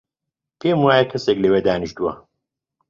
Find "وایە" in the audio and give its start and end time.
0.85-1.05